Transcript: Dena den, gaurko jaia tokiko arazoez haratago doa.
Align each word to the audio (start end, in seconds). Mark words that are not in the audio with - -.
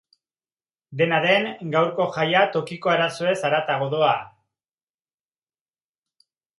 Dena 1.01 1.19
den, 1.25 1.45
gaurko 1.75 2.09
jaia 2.17 2.43
tokiko 2.57 2.95
arazoez 2.97 3.37
haratago 3.51 3.93
doa. 3.95 4.19